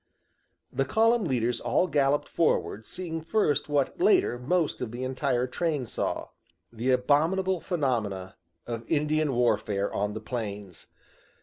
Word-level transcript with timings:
The 0.73 0.83
column 0.83 1.25
leaders 1.25 1.59
all 1.61 1.85
galloped 1.85 2.27
forward, 2.27 2.87
seeing 2.87 3.21
first 3.21 3.69
what 3.69 4.01
later 4.01 4.39
most 4.39 4.81
of 4.81 4.89
the 4.91 5.03
entire 5.03 5.45
train 5.45 5.85
saw 5.85 6.29
the 6.73 6.89
abominable 6.89 7.61
phenomena 7.61 8.35
of 8.65 8.83
Indian 8.89 9.35
warfare 9.35 9.93
on 9.93 10.15
the 10.15 10.19
Plains. 10.19 10.87